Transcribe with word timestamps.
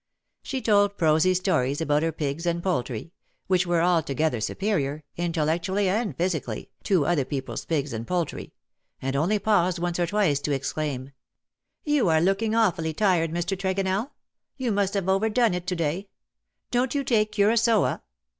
She 0.41 0.63
told 0.63 0.97
prosy 0.97 1.35
stories 1.35 1.79
about 1.79 2.01
her 2.01 2.11
pigs 2.11 2.47
and 2.47 2.63
poultry— 2.63 3.11
which 3.45 3.67
were 3.67 3.83
altogether 3.83 4.41
superior, 4.41 5.03
intellectually 5.15 5.87
and 5.89 6.17
physically, 6.17 6.71
to 6.85 7.05
other 7.05 7.23
people^s 7.23 7.67
pigs 7.67 7.93
and 7.93 8.07
poultry— 8.07 8.51
and 9.03 9.15
only 9.15 9.37
paused 9.37 9.77
once 9.77 9.99
or 9.99 10.07
twice 10.07 10.39
to 10.39 10.53
exclaim," 10.53 11.11
You 11.93 12.09
are 12.09 12.19
looking 12.19 12.55
awfully 12.55 12.93
tired, 12.95 13.29
Mr. 13.29 13.55
Tregonell. 13.55 14.09
You 14.57 14.71
must 14.71 14.95
have 14.95 15.07
overdone 15.07 15.53
it 15.53 15.67
to 15.67 15.75
day. 15.75 16.09
Don^t 16.71 16.95
you 16.95 17.03
take 17.03 17.31
cura9oa? 17.33 18.01